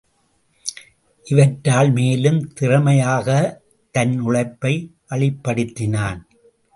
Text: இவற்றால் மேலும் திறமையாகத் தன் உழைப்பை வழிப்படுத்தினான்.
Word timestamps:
இவற்றால் 1.23 1.91
மேலும் 1.91 2.53
திறமையாகத் 2.59 3.57
தன் 3.91 4.19
உழைப்பை 4.19 4.95
வழிப்படுத்தினான். 5.09 6.21